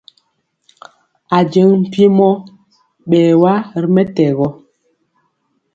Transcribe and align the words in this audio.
Ajɔŋ 1.37 1.69
mpiemɔ 1.81 2.29
bɛwa 3.09 3.53
ri 3.81 3.87
mɛtɛgɔ. 3.95 4.47